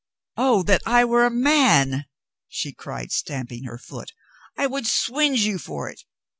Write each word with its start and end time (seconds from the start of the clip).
"Oh, 0.37 0.63
that 0.63 0.81
I 0.87 1.05
were 1.05 1.27
a 1.27 1.29
man!" 1.29 2.05
she 2.47 2.73
cried, 2.73 3.11
stamping 3.11 3.65
her 3.65 3.77
foot. 3.77 4.13
"I 4.57 4.65
would 4.65 4.87
swinge 4.87 5.41
you 5.45 5.59
for 5.59 5.91
it! 5.91 6.05